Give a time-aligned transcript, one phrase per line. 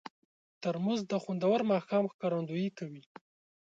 [0.61, 3.03] ترموز د خوندور ماښام ښکارندویي کوي.